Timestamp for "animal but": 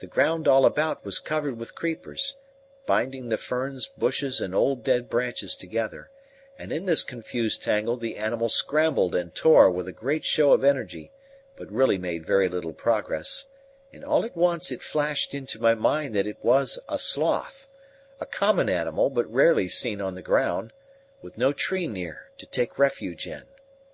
18.68-19.32